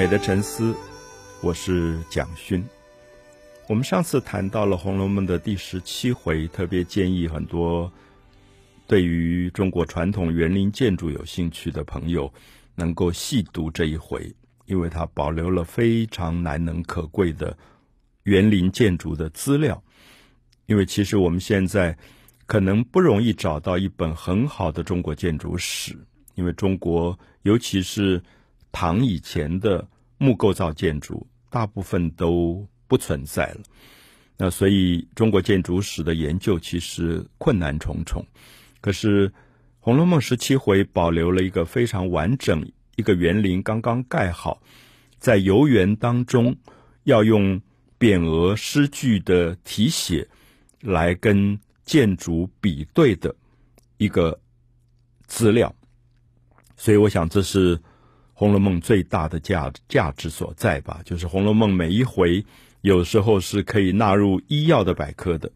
[0.00, 0.74] 美的沉思，
[1.42, 2.64] 我是蒋勋。
[3.68, 7.92] 我们上次谈到了《红楼梦》的第十七回，特别建议很多
[8.86, 12.32] 对于中国传统园林建筑有兴趣的朋友
[12.74, 14.34] 能够细读这一回，
[14.64, 17.54] 因为它保留了非常难能可贵的
[18.22, 19.84] 园林建筑的资料。
[20.64, 21.94] 因为其实我们现在
[22.46, 25.94] 可能不容易找到一本很好的中国建筑史，
[26.36, 28.22] 因为中国尤其是
[28.72, 29.86] 唐以前的
[30.18, 33.60] 木构造建筑，大部分都不存在了。
[34.36, 38.24] 那所以中国建筑史的研究其实困难重重。
[38.80, 39.28] 可是
[39.80, 44.62] 《红楼梦》十七回保留了一个非常完整，一个园林刚刚盖好，
[45.18, 46.56] 在游园当中
[47.04, 47.60] 要用
[47.98, 50.28] 匾额诗句的题写。
[50.82, 53.36] 来跟建筑比对的
[53.98, 54.40] 一个
[55.26, 55.70] 资料，
[56.74, 57.76] 所以我想这是
[58.40, 61.02] 《红楼梦》最大的价价值所在吧。
[61.04, 62.42] 就是《红楼梦》每一回
[62.80, 65.52] 有时候是可以纳入医药的百科的，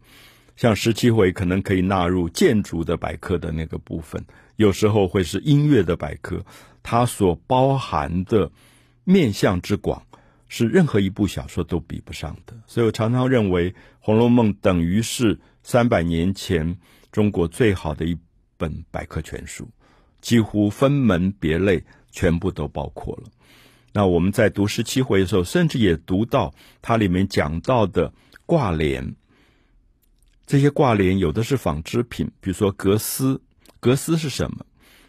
[0.55, 4.23] 像十七回可能可以纳入建筑的百科的那个部分，
[4.55, 6.45] 有时候会是音乐的百科，
[6.83, 8.51] 它所包含的
[9.03, 10.03] 面向之广。
[10.47, 16.77] 是任何一部小说都比不上的，所以我常常认为《红楼梦》等于是三百年前
[17.11, 18.15] 中国最好的一
[18.55, 19.67] 本百科全书，
[20.21, 21.83] 几乎分门别类
[22.15, 23.23] 全部都包括了。
[23.91, 28.13] 那我们在读十七回的时候，甚至也读到它里面讲到的
[28.45, 29.15] 挂帘，
[30.45, 33.41] 这些挂帘有的是纺织品，比如说格丝，
[33.79, 34.65] 格丝是什么？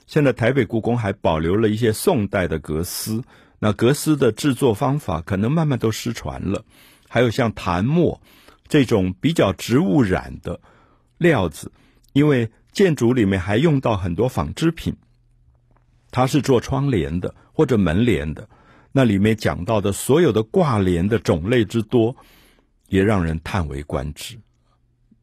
[0.06, 3.22] 现在台北故宫还保留了一些宋代的格丝。
[3.58, 6.64] 那格丝的制作方法可能慢慢都失传了，
[7.08, 8.20] 还有像檀墨
[8.68, 10.60] 这种比较植物染的
[11.16, 11.72] 料子，
[12.12, 14.94] 因为建筑里面还用到很多纺织品，
[16.16, 18.48] 它是做窗帘的或者门帘的，
[18.90, 22.16] 那里面讲到的所有的挂帘的种类之多，
[22.88, 24.38] 也让人叹为观止。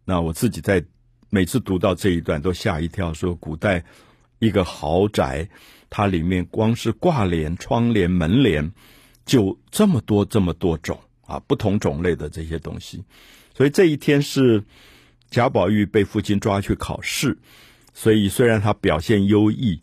[0.06, 0.86] 那我自己在
[1.32, 3.84] 每次读到这一段都吓一跳，说古代
[4.38, 5.50] 一个豪宅。
[5.90, 8.72] 它里面光是挂帘、窗帘、门帘，
[9.26, 13.04] 就这么多、这么多种啊，不同种类的这些东西。
[13.56, 14.64] 所以这一天是
[15.32, 17.36] 贾宝玉被父亲抓去考试，
[17.96, 19.82] 所以虽然他表现优异，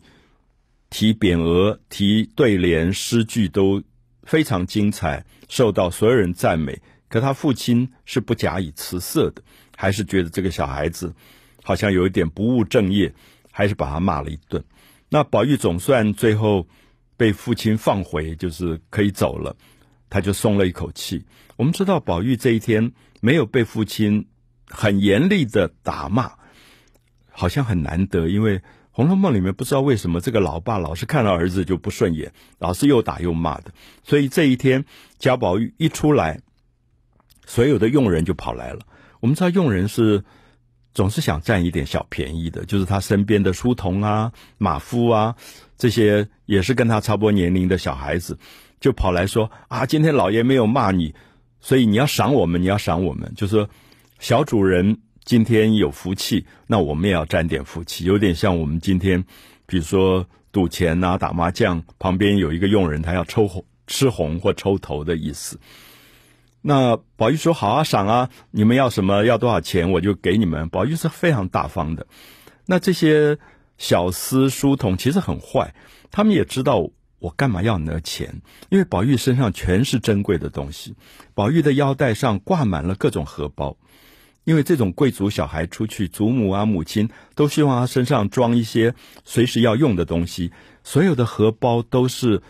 [0.91, 3.81] 提匾额、提对联、诗句都
[4.23, 9.41] 非常精彩，受到所有人赞美，可他父亲是不假以辞色的，
[9.75, 11.11] 还是觉得这个小孩子
[11.63, 13.11] 好像有一点不务正业，
[13.51, 14.63] 还是把他骂了一顿。
[15.09, 16.67] 那宝玉总算最后
[17.17, 19.55] 被父亲放回，就是可以走了，
[20.09, 21.25] 他就松了一口气。
[21.55, 22.91] 我们知道宝玉这一天
[23.21, 24.27] 没有被父亲
[24.67, 26.31] 很严厉的打骂，
[27.29, 28.59] 好像很难得，因为
[28.91, 33.71] 《红楼梦》里面不知道为什么这个老爸老是看到儿子就不顺眼，老是又打又骂的。
[34.03, 34.85] 所以这一天
[35.17, 36.41] 贾宝玉一出来，
[37.45, 38.81] 所有的佣人就跑来了。
[39.19, 40.23] 我们知道佣人是。
[40.93, 45.37] 总是想占一点小便宜的，就是他身边的书童啊、马夫啊，
[45.77, 48.37] 这些也是跟他差不多年龄的小孩子，
[48.81, 51.15] 就跑来说啊，今天老爷没有骂你，
[51.61, 53.69] 所以你要赏我们，你要赏我们，就说
[54.19, 59.23] 小主人今天有福气，那我们也要沾点福气，有点像我们今天，
[59.65, 65.59] 比如说赌钱啊、打麻将，旁边有一个佣人，他要抽红、吃红或抽头的意思。
[66.63, 68.29] 那宝玉说：“好啊，赏啊！
[68.51, 72.05] 你们要什么，要多少钱，我就给你们。”宝玉是非常大方的。
[72.67, 73.37] 那这些
[73.79, 75.73] 小厮书童其实很坏，
[76.11, 80.95] 他们也知道我干嘛要拿钱，因为宝玉身上全是珍贵的东西。
[81.33, 83.75] 宝玉的腰带上挂满了各种荷包，
[84.43, 90.51] 因为这种贵族小孩出去，祖母啊、母亲都希望他身上装一些随时要用的东西。
[90.83, 92.41] 所有的荷包都是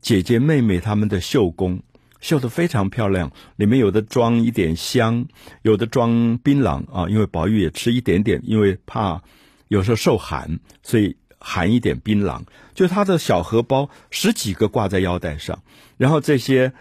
[0.00, 1.82] 姐姐妹妹他们的绣工。
[2.18, 5.26] 绣的非常漂亮，里面有的装一点香，
[5.62, 7.06] 有的装槟榔啊。
[7.10, 9.22] 因为宝玉也吃一点点，因为怕
[9.68, 12.40] 有时候受寒，所以含一点槟榔。
[12.74, 15.62] 就他的小荷包十几个挂在腰带上，
[15.98, 16.72] 然后这些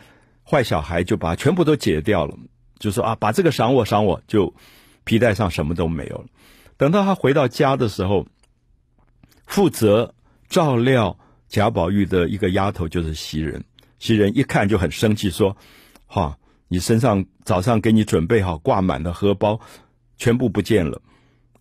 [0.49, 2.37] 坏小孩就把全部都解掉了，
[2.79, 4.53] 就说啊，把这个赏我赏我，就
[5.03, 6.25] 皮带上什么都没有了。
[6.77, 8.27] 等到他回到家的时候，
[9.45, 10.13] 负责
[10.49, 11.17] 照料
[11.47, 13.63] 贾宝玉的一个丫头就是袭人。
[13.97, 15.55] 袭人一看就很生气，说
[16.05, 16.37] ：“哈，
[16.67, 19.59] 你身上早上给你准备好挂满的荷包，
[20.17, 21.01] 全部不见了，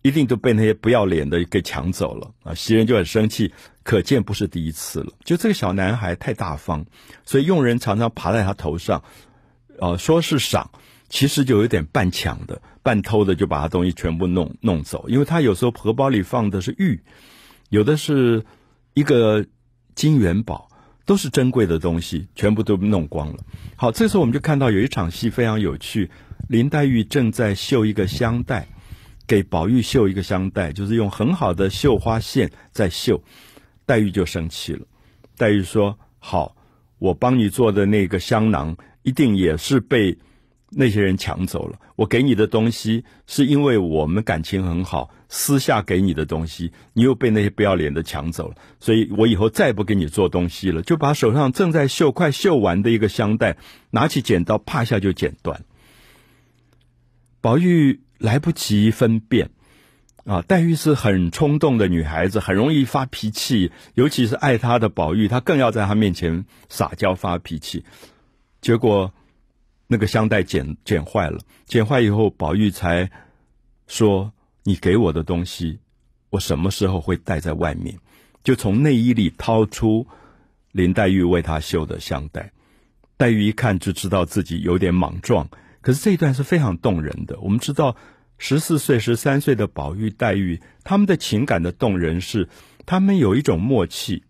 [0.01, 3.53] 一定都被那些不要脸的给抢走了啊！”袭人就很生气，
[3.83, 5.13] 可见不是第一次了。
[5.23, 6.85] 就这个小男孩太大方，
[7.23, 9.01] 所以佣人常常爬在他头上，
[9.79, 10.69] 呃，说是赏，
[11.09, 15.09] 其实就有点半抢的、半偷的，就把他东西全部弄弄走。
[15.09, 17.01] 因为他有时候荷包里放的是玉，
[17.69, 18.45] 有的是
[18.93, 19.45] 一个
[19.95, 20.69] 金元宝。
[21.07, 23.37] 都是珍贵的东西，全部都弄光了。
[23.75, 26.09] 好，这时候我们就看到有一场戏非常有趣，
[26.49, 28.67] 林黛玉正在绣一个香袋，
[29.27, 33.21] 给宝玉绣一个香袋，就是用很好的绣花线在绣。
[33.85, 34.87] 黛玉就生气了，
[35.37, 36.55] 黛玉说：“好，
[36.97, 40.17] 我帮你做的那个香囊，一定也是被。”
[40.71, 50.81] 那些人抢走了我给你的东西，是因为我们感情很好，私下给你的东西，你又被那些不要脸的抢走了，所以我以后再不给你做东西了。
[50.81, 53.57] 就把手上正在绣、快绣完的一个香袋，
[53.91, 55.63] 拿起剪刀，啪一下就剪断。
[57.39, 59.51] 宝玉来不及分辨，
[60.25, 67.85] 啊，黛玉是很冲动的女孩子，很容易发脾气，尤其是爱她的宝玉，她更要在她面前撒娇发脾气，
[68.59, 69.13] 结果。
[69.87, 73.11] 那个香袋剪剪坏了，剪坏以后，宝玉才
[73.87, 74.33] 说
[74.63, 75.79] ：“你给我的东西，
[76.31, 77.97] 我什么时候会带在外面？”
[78.43, 80.07] 就从内衣里掏出
[80.71, 82.51] 林黛玉为他绣的香袋。
[83.17, 85.47] 黛玉一看就知道自己有点莽撞，
[85.81, 87.39] 可是这一段是非常动人的。
[87.39, 87.95] 我们知道，
[88.37, 92.49] 十四岁、十三岁的宝玉、黛玉，他们的情感的动人是，
[92.85, 94.23] 他们有一种默契。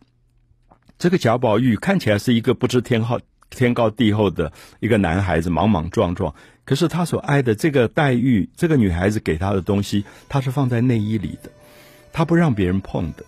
[0.97, 3.19] 这个贾宝玉看起来是一个不知天好。
[3.49, 6.33] 天高地厚的一个男孩子，莽莽撞撞。
[6.63, 11.51] 可是他所爱的这个黛玉，这个女孩子给他的东西，他是放在内衣里的，
[12.11, 13.23] 他不让别人碰的。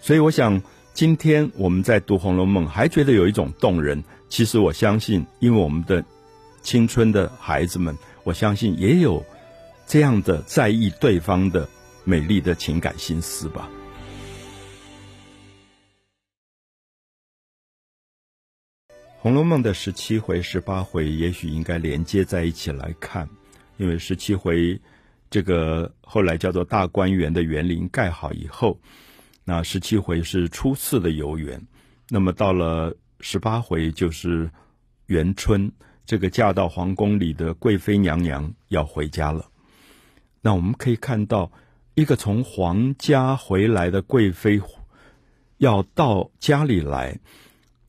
[0.00, 0.62] 所以我想，
[0.94, 4.02] 今天我们在读《红楼梦》，还觉得有一种动人。
[4.28, 6.04] 其实我相信，因为我们的
[6.62, 9.24] 青春的孩子们，我相信也有
[9.86, 11.68] 这样的在意对方的
[12.04, 13.68] 美丽的情感心思吧。
[19.22, 23.28] 《红楼梦》的十七回、十八回，也许应该连接在一起来看，
[23.76, 24.80] 因为十七回
[25.28, 28.80] 这个后来叫做大观园的园林盖好以后，
[29.44, 31.66] 那十七回是初次的游园，
[32.08, 34.50] 那么到了十八回就是
[35.04, 35.70] 元春
[36.06, 39.50] 这个嫁到皇宫里的贵妃娘娘要回家了。
[40.40, 41.52] 那我们可以看到，
[41.94, 44.62] 一个从皇家回来的贵妃
[45.58, 47.20] 要到家里来，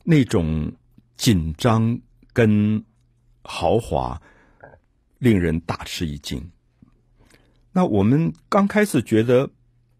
[0.04, 0.74] 那种。
[1.22, 2.00] 紧张
[2.34, 2.84] 跟
[3.44, 4.20] 豪华，
[5.20, 6.50] 令人大吃一惊。
[7.74, 9.52] 那我们刚开始觉得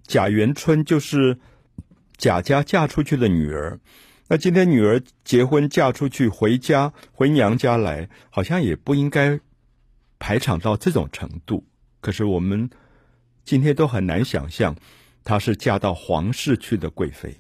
[0.02, 1.38] 贾元春就是
[2.18, 3.80] 贾家嫁出去的女儿，
[4.30, 9.40] 那今天女儿结婚嫁出去回家回娘家来，好像也不应该
[10.18, 11.64] 排场到这种程度。
[12.00, 12.68] 可是我们
[13.46, 14.76] 今天都很难想象，
[15.24, 17.38] 她是嫁到皇室去的贵妃，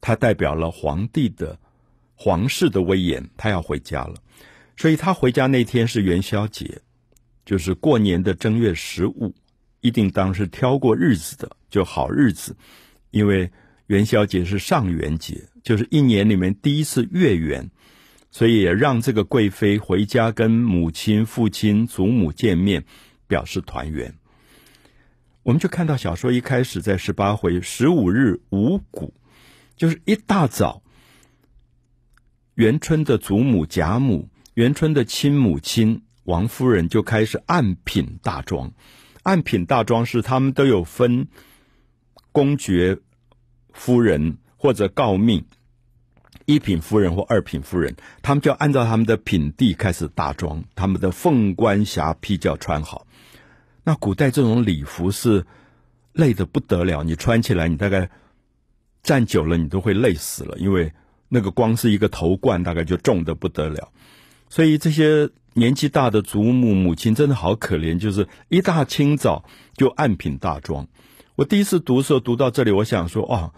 [0.00, 1.56] 她代表了皇帝的。
[2.22, 4.14] 皇室的威严，他要回家了，
[4.76, 6.82] 所以他回家那天是元宵节，
[7.46, 9.34] 就是过年的正月十五，
[9.80, 12.54] 一定当是挑过日子的，就好日子，
[13.10, 13.50] 因为
[13.86, 17.70] 元宵节是上元节，就是一年里面第一次月圆，
[18.30, 22.84] 所以也让这个贵妃回家跟母亲、父亲、祖母见面，
[23.26, 24.14] 表示团圆。
[25.42, 29.14] 我们就看到小说一开始在十八回十五日五谷，
[29.74, 30.82] 就是一大早。
[32.60, 38.70] 元春的祖母贾母，元春的亲母亲王夫人就开始按品大庄。
[39.22, 41.28] 按品大庄是他们都有分
[42.32, 42.98] 公爵
[43.72, 45.46] 夫人或者诰命
[46.44, 53.06] 一品夫人或二品夫人，他们就按照他们的品地开始大庄，他们的凤冠霞帔就要穿好。
[53.84, 55.46] 那古代这种礼服是
[56.12, 58.10] 累得不得了，你穿起来你大概
[59.02, 60.92] 站久了你都会累死了，因为。
[61.32, 63.92] 那个光是一个头冠，大概就重的不得了，
[64.48, 69.44] 所以这些年纪大的祖母母亲真的好可怜，就是一大清早
[69.74, 70.88] 就暗品大妆。
[71.36, 73.54] 我第一次读的时候读到这里，我想说：哦，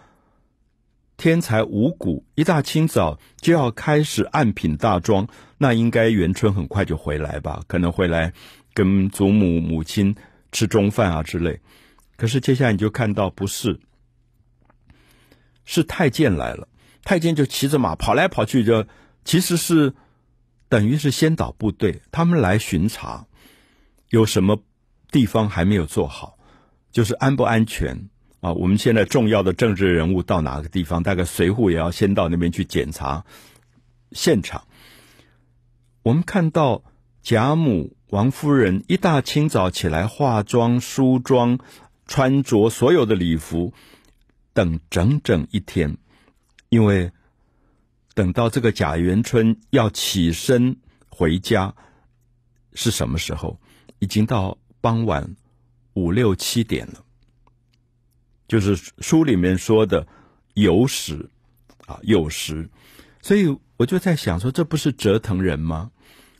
[1.17, 5.27] 天才五谷一大清早就要开始暗品大妆，
[5.57, 7.63] 那应该元春很快就回来吧？
[7.67, 8.31] 可能回来
[8.75, 10.15] 跟祖母母亲
[10.51, 11.59] 吃中饭啊之类。
[12.17, 13.79] 可是接下来你就看到，不是，
[15.65, 16.67] 是太监来了。
[17.03, 18.85] 太监就骑着马跑来跑去，就
[19.25, 19.93] 其实是
[20.69, 23.27] 等于是先导部队，他们来巡查，
[24.09, 24.63] 有什么
[25.11, 26.37] 地方还没有做好，
[26.91, 28.53] 就是安不安全啊？
[28.53, 33.25] 我们现在重要的政治人物到哪个地方，大概随扈也要先到那边去检查
[34.11, 34.65] 现场。
[36.03, 36.83] 我们看到
[37.21, 41.59] 贾母、王夫人一大清早起来化妆、梳妆、
[42.07, 43.73] 穿着所有的礼服，
[44.53, 45.97] 等整整一天。
[46.73, 47.11] 因为
[48.15, 50.77] 等到这个贾元春要起身
[51.07, 51.75] 回家
[52.73, 53.59] 是什么时候？
[53.99, 55.35] 已经到傍晚
[55.93, 57.05] 五六七点了。
[58.47, 60.07] 就是书里面说的
[60.55, 61.29] 酉时
[61.85, 62.67] 啊，酉时。
[63.21, 65.91] 所以我就在想说，这不是折腾人吗？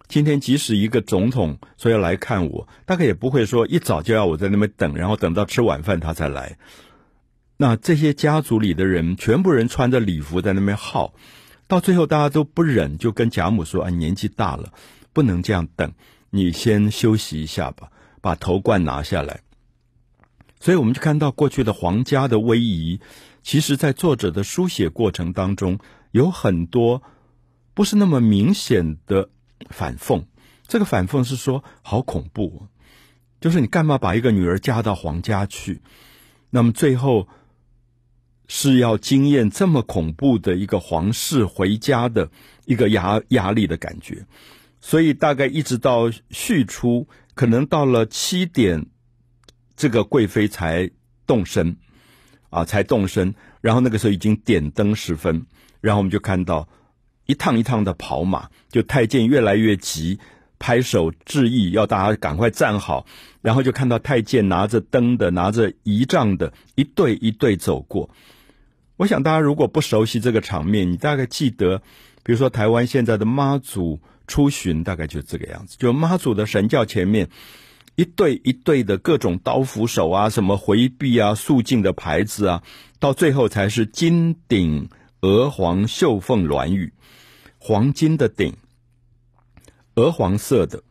[0.07, 6.57] 今天即使一个总统说要来看我，大概也不会说一早就要我在那边等，然后等到吃晚饭他才来。
[7.63, 11.13] 那这些家族里的人，全部人穿着礼服在那边耗，
[11.65, 14.73] 到最后大家都不忍，就跟贾母说：“啊，年纪大了，
[15.13, 15.93] 不能这样等，
[16.29, 17.89] 你先休息一下吧，
[18.19, 19.39] 把头冠拿下来。”
[20.59, 22.99] 所以我们就看到过去的皇家的威仪，
[23.43, 25.79] 其实在作者的书写过程当中。
[26.11, 27.01] 有很多
[27.73, 29.29] 不是那么明显的
[29.69, 30.25] 反讽，
[30.67, 32.67] 这个反讽是说好恐怖，
[33.39, 35.81] 就是你干嘛把一个女儿嫁到皇家去？
[36.49, 37.29] 那么最后
[38.47, 42.29] 是要经验这么恐怖的一个皇室回家的
[42.65, 44.25] 一个压压力的感觉，
[44.81, 48.85] 所以大概一直到续出，可能到了七点，
[49.75, 50.89] 这个贵妃才
[51.25, 51.75] 动身，
[52.49, 55.45] 啊，才动身，然后那个时候已经点灯时分。
[55.81, 56.67] 然后我们就看到
[57.25, 60.17] 一趟一趟的跑马，就太监越来越急，
[60.63, 63.05] 拍手致意，要大家赶快站好。
[63.41, 68.09] 然后就看到太监拿着灯的、拿着仪仗的，一对一对走过。
[68.95, 71.81] 我想大家如果不熟悉这个场面，你大概记得，
[72.23, 77.27] 比如说台湾现在的妈祖出巡，大概就这个样子，就妈祖的神教前面
[77.97, 82.63] 一对一对的各种刀斧手啊，什么回避啊、肃静的牌子啊，
[82.99, 84.87] 到最后才是金顶。
[85.25, 86.91] 鹅黄绣凤鸾玉，
[87.57, 88.55] 黄金的顶，
[89.95, 90.81] 鹅黄色的，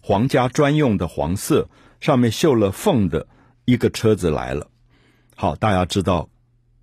[0.00, 1.68] 皇家专用的黄色，
[2.00, 3.26] 上面绣了凤的
[3.64, 4.70] 一个车子来了。
[5.34, 6.28] 好，大家知道，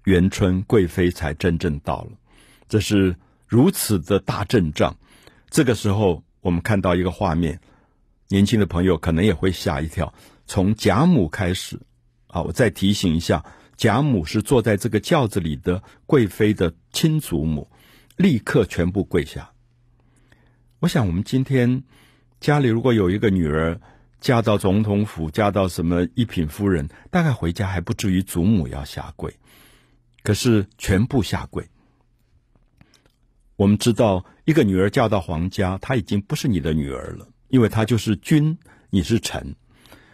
[0.04, 2.12] 元春贵妃才真正到了。
[2.68, 3.16] 这是
[3.48, 4.96] 如此的大阵仗。
[5.50, 7.60] 这个时候，我们看到一个画面，
[8.28, 10.14] 年轻的朋友可能也会吓一跳。
[10.46, 11.80] 从贾母开始，
[12.28, 13.44] 啊，我再提醒一下。
[13.78, 17.66] 贾母是坐在这个轿子里的贵妃的亲祖母，
[18.18, 19.50] 立刻全部跪下。
[20.82, 21.84] 我想，我们今天
[22.40, 23.80] 家里如果有一个女儿
[24.22, 29.36] 嫁到总统府，嫁到什么一品夫人，大概回家还不至于祖母要下跪，
[30.24, 31.68] 可是全部下跪。
[33.58, 38.58] 我们知道，一个女儿嫁到皇家，她已经不是你的女儿了，因为她就是君，
[38.90, 39.56] 你是臣，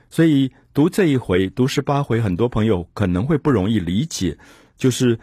[0.10, 0.52] 所以。
[0.76, 4.38] 读这一回，读十八回，很多朋友可能会不容易理解。
[4.76, 5.18] 就是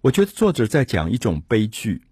[0.00, 2.02] 我觉得作者在讲一种悲剧，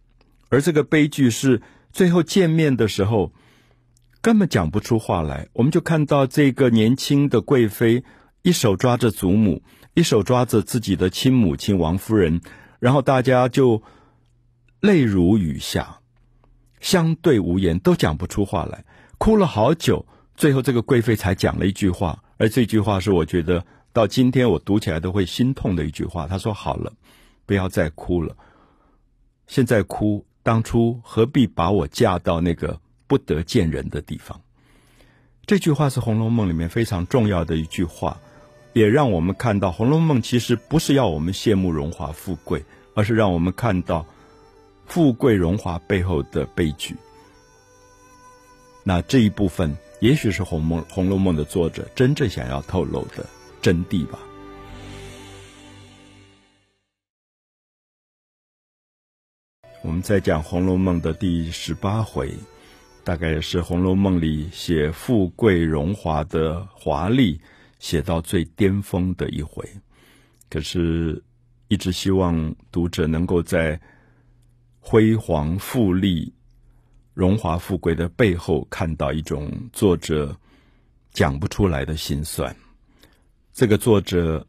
[0.49, 3.33] 而这个悲剧是最后见面的时候
[4.21, 5.49] 根本讲不出话来。
[5.55, 8.05] 我们就看到这个年轻的贵妃，
[8.43, 9.63] 一手抓着祖母，
[9.95, 12.41] 一手抓着自己的亲母亲王夫人，
[12.79, 13.83] 然后大家就
[14.81, 16.01] 泪如雨下，
[16.81, 18.85] 相对无言，都讲不出话来，
[19.19, 20.07] 哭了好久。
[20.37, 22.23] 最后，这个贵妃才讲了一句话。
[22.39, 26.27] 而这句话是我觉得到今天我读起来都会心痛的一句话。
[26.27, 26.91] 他说：“好了，
[27.45, 28.35] 不要再哭了。
[29.47, 34.41] 现在哭，当初何必把我嫁到那个不得见人的地方？”
[35.47, 38.19] 这句话是《红楼梦》里面非常重要的一句话，
[38.73, 42.65] 也让我们看到《红楼梦》其实不是要我们羡慕荣华富贵，
[42.95, 44.05] 而是让我们看到
[44.87, 46.97] 富贵荣华背后的悲剧。
[48.83, 49.77] 那这一部分。
[50.01, 53.27] 也许是《红梦》《红楼梦》的作者真正想要透露的
[53.61, 54.19] 真谛吧。
[59.83, 62.35] 我们在讲《红楼梦》的第十八回，
[63.03, 67.41] 大概是《红楼梦》里写富贵荣华的华丽
[67.79, 69.67] 写到最巅峰的一回。
[70.51, 71.23] 可是，
[71.69, 73.81] 一直希望读者能够在
[74.79, 76.31] 辉煌富丽。
[77.15, 80.37] 荣华富贵的背后，看到一种作者
[81.13, 82.55] 讲不出来的心酸。
[83.55, 84.47] 这个作者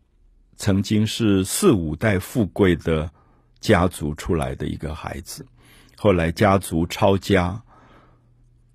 [0.58, 3.10] 曾经是四五代富贵的
[3.62, 5.46] 家族出来的一个孩子，
[5.96, 7.64] 后来家族抄家。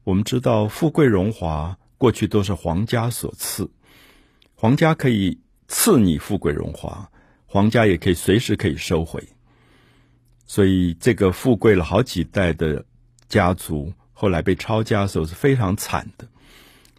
[0.05, 3.69] 我们知道，富贵荣华过去都是皇家所赐，
[4.55, 5.39] 皇家可以
[5.69, 7.11] 赐你富贵荣华，
[7.45, 9.23] 皇家也可以随时可以收回。
[10.47, 12.87] 所以，这个富贵了好几代的。
[13.29, 16.29] 家族后来被抄家的时候是非常惨的。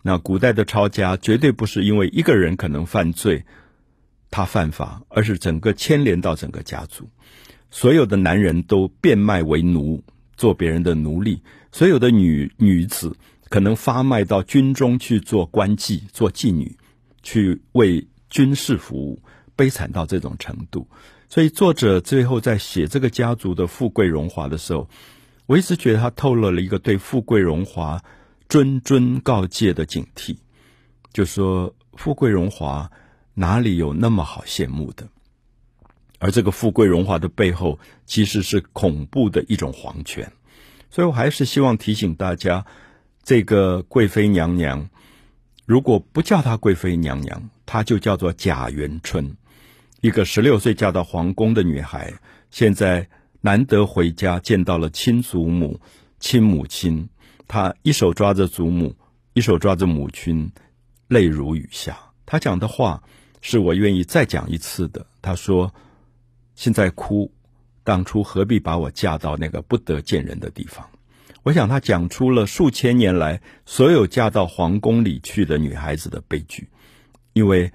[0.01, 3.45] 那古代的抄家绝对不是因为一个人可能犯罪，
[4.29, 7.09] 他犯法，而是整个牵连到整个家族，
[7.69, 10.03] 所有的男人都变卖为奴，
[10.35, 13.15] 做别人的奴隶；所有的女女子
[13.49, 16.77] 可能发卖到军中去做官妓、做妓女，
[17.23, 19.21] 去为军事服务，
[19.55, 20.87] 悲惨到这种程度。
[21.29, 24.89] 所以作者最后在写这个家族的富贵荣华的时候。
[25.47, 28.03] 我一直觉得他透露了一个对富贵荣华
[28.49, 30.35] 谆谆告诫的警惕，
[31.13, 32.91] 就说富贵荣华
[33.33, 35.07] 哪里有那么好羡慕的？
[36.19, 40.31] 而这个富贵荣华的背后，其实是恐怖的一种皇权。
[40.89, 42.65] 所以我还是希望提醒大家，
[43.23, 44.89] 这个贵妃娘娘，
[45.65, 49.35] 如果不叫她贵妃娘娘，她就叫做贾元春，
[50.01, 52.13] 一个十六岁嫁到皇宫的女孩，
[52.49, 53.07] 现在
[53.41, 55.79] 难得回家见到了亲祖母、
[56.19, 57.09] 亲母亲，
[57.47, 58.95] 她一手抓着祖母，
[59.33, 60.51] 一手抓着母亲，
[61.09, 61.97] 泪如雨下。
[62.25, 63.03] 她讲的话
[63.41, 65.05] 是我愿意再讲一次的。
[65.21, 65.73] 她说
[66.57, 67.31] ：“现在哭。”
[67.87, 70.85] 当初何必把我嫁到那个不得见人的地方？
[71.43, 76.67] 我想他讲出了数千年来所有嫁到皇宫里去的女孩子的悲剧，
[77.31, 77.71] 因为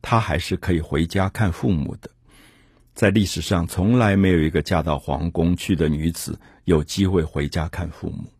[0.00, 2.08] 她还是可以回家看父母的。
[2.94, 8.32] 在历史上，从来没有一个嫁到皇宫去的女子有机会回家看父母。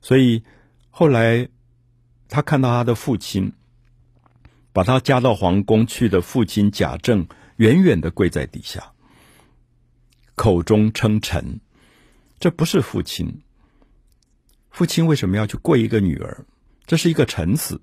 [0.00, 0.42] 所以
[0.88, 1.46] 后来
[2.30, 3.52] 他看到他的父亲，
[4.72, 8.92] 把他嫁到皇宫去的父亲贾政远远的跪在底下。
[10.34, 11.60] 口中称臣，
[12.38, 13.42] 这不是父亲。
[14.70, 16.44] 父亲为什么要去跪一个女儿？
[16.86, 17.80] 这是一个臣子。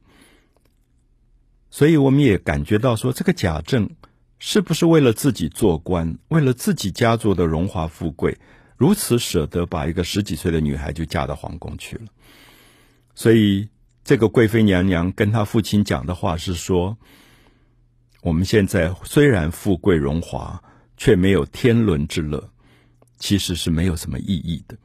[1.72, 3.90] 所以我们也感觉到说，这个贾政
[4.38, 8.38] 是不是为了自己做官，为了自己家族的荣华富贵，
[8.78, 12.04] 如此舍得把一个十几岁的女孩就嫁到皇宫去了？
[13.16, 13.70] 所以，
[14.04, 16.98] 这个贵妃娘娘跟她父亲讲的话是说：
[18.24, 20.60] 我们现在虽然富贵荣华。
[20.96, 22.50] 却没有天伦之乐，
[23.18, 24.78] 其实是没有什么意义的。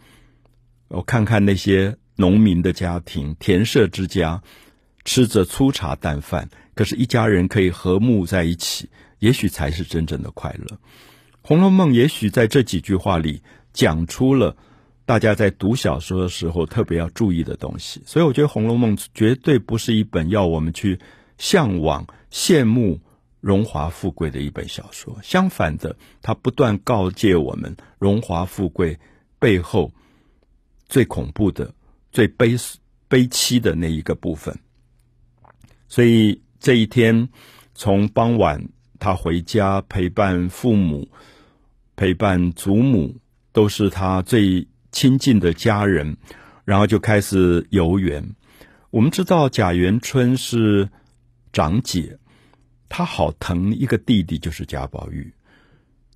[0.88, 4.42] 我看看那些农民的家庭、田舍之家，
[5.04, 10.76] 吃着粗茶淡饭，可是，一家人可以和睦在一起，也许才是真正的快乐。
[11.42, 13.40] 《红楼梦》也许在这几句话里
[13.72, 14.56] 讲出了
[15.04, 18.02] 大家在读小说的时候特别要注意的东西。
[18.06, 20.98] 所以，我觉得《红楼梦》绝对不是一本要我们去
[21.36, 22.98] 向往、羡慕。
[23.40, 28.98] 荣华富贵的一本小说，相反的，它不断告诫我们荣华富贵
[29.38, 29.92] 背后
[30.88, 31.72] 最恐怖的、
[32.10, 32.56] 最悲
[33.06, 34.58] 悲凄的那一个部分。
[35.86, 37.28] 所以这一天，
[37.74, 41.08] 从傍晚他回家陪伴父母、
[41.94, 43.16] 陪伴祖母，
[43.52, 46.16] 都是他最亲近的家人，
[46.64, 48.34] 然后就开始游园。
[48.90, 50.88] 我们知道贾元春是
[51.52, 52.18] 长姐。
[52.88, 55.32] 他好疼一个弟弟，就是贾宝玉。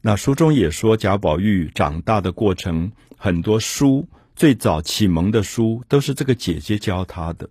[0.01, 7.49] 那书中也说，贾宝玉长大的过程，很多书最早启蒙的书都是这个姐姐教他的。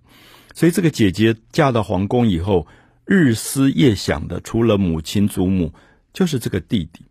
[0.53, 2.67] 所以这个姐姐嫁到皇宫以后，
[3.05, 5.73] 日思夜想的，除了母亲祖母，
[6.11, 7.05] 就是这个弟弟。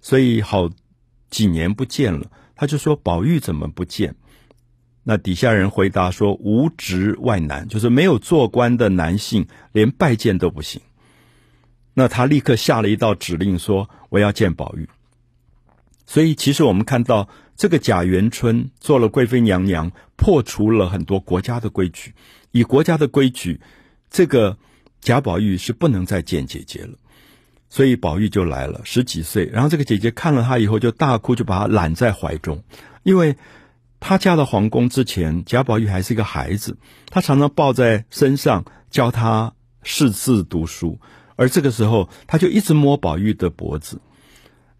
[0.00, 0.70] 所以好
[1.28, 4.14] 几年不见了，他就说：“宝玉怎么不见？”
[5.06, 10.80] 那底下人回答说：“无职外男，就是没有做官的男性，连拜见都不行。”
[11.94, 14.88] 那他立刻下了一道指令，说：“我要见宝玉。”
[16.06, 22.12] 所以，其实我们看到这个贾元春做了贵妃娘娘，破除了很多国家的规矩。
[22.50, 23.60] 以国家的规矩，
[24.10, 24.58] 这个
[25.00, 26.98] 贾宝玉是不能再见姐姐了。
[27.70, 29.46] 所以，宝玉就来了，十几岁。
[29.46, 32.62] 然后，这个姐姐看了他以后，就大哭，就把他揽在怀中。
[33.02, 33.36] 因为
[33.98, 36.76] 他嫁到皇宫之前，贾宝玉还是一个孩子，
[37.06, 41.00] 他常常抱在身上，教他识字读书。
[41.36, 44.00] 而这个时候，他就一直摸宝玉的脖子。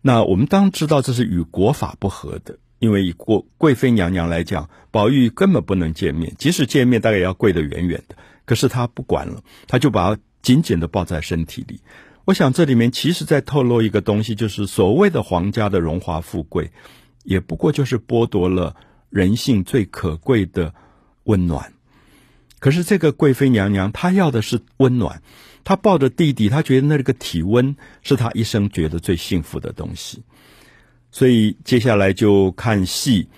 [0.01, 8.17] 那我们当知道这是与国法不合的，因为以国贵妃娘娘来讲，宝玉根本不能见面，即使见面，大概也要跪得远远的。
[8.45, 11.81] 可是他不管了，他就把紧紧的抱在身体里。
[12.27, 16.71] 我想这里面其实在透露一个东西，就是所谓的皇家的荣华富贵，
[17.23, 18.77] 也不过就是剥夺了
[19.09, 20.75] 人性最可贵的
[21.25, 21.73] 温暖。
[22.59, 25.23] 可是这个贵妃娘娘，她要的是温暖。
[25.64, 30.22] 他抱着弟弟，他觉得那个体温是他一生觉得最幸福的东西。
[31.11, 33.29] 所以接下来就看戏。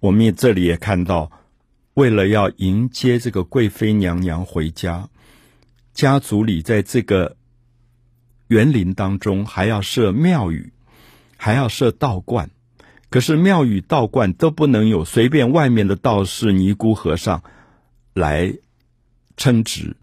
[0.00, 1.30] 我们也这里也看到，
[1.94, 5.08] 为了要迎接这个贵妃娘娘回家，
[5.94, 7.36] 家族里在这个
[8.48, 10.72] 园林当中还要设庙宇，
[11.36, 12.50] 还要设道观。
[13.08, 17.42] 可是庙宇、道观都不能有随便外面的道士、尼姑、和尚。
[18.16, 18.54] 来
[19.36, 19.94] 称职，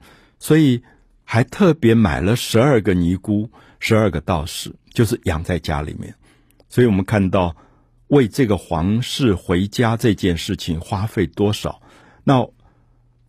[0.43, 0.83] 所以
[1.23, 6.13] 还特别买了十二个尼姑、十二个道士，就是养在家里面。
[6.67, 7.55] 所以我们看到
[8.07, 11.81] 为这个皇室回家这件事情花费多少。
[12.25, 12.45] 那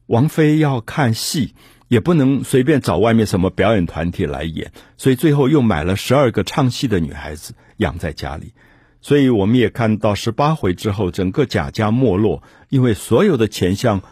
[0.06, 1.54] 王妃要看戏，
[1.86, 8.52] 也不能随便找外面什么表演团体来演，所以最后又买了十二个唱戏的女孩子养在家里。
[9.00, 14.02] 所以我们也看到十八回之后，整个贾家没落，因为所有的钱像。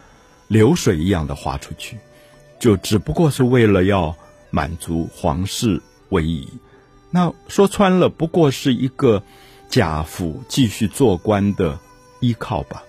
[0.49, 1.97] 流水一样的花出去，
[2.63, 4.15] 就只不过是为了要
[4.49, 6.47] 满足皇室威仪。
[7.11, 9.21] 那说穿了，不过是一个
[9.67, 11.77] 贾府继续做官的
[12.21, 12.81] 依靠吧。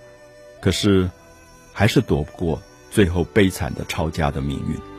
[0.61, 1.09] 可是，
[1.73, 4.94] 还是躲不过最后悲惨的抄家的命运。